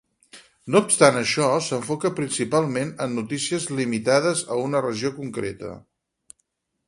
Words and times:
No 0.75 0.79
obstant 0.83 1.17
això, 1.19 1.49
s'enfoca 1.65 2.11
principalment 2.21 2.89
en 3.05 3.13
notícies 3.19 3.69
limitades 3.81 4.43
a 4.55 4.57
una 4.69 4.81
regió 4.87 5.13
concreta. 5.19 5.73